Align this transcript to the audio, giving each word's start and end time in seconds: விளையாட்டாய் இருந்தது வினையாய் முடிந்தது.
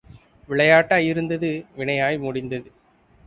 விளையாட்டாய் 0.49 1.05
இருந்தது 1.05 1.65
வினையாய் 1.77 2.17
முடிந்தது. 2.19 2.71